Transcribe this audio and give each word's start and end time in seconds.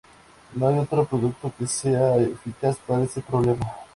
No 0.55 0.67
hay 0.67 0.79
otro 0.79 1.05
producto 1.05 1.53
que 1.59 1.67
sea 1.67 2.15
eficaz 2.17 2.75
para 2.87 3.03
este 3.03 3.21
problema. 3.21 3.71